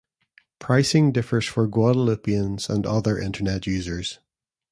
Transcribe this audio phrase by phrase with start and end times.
[0.57, 4.17] Pricing differs for Guadeloupians and other Internet users.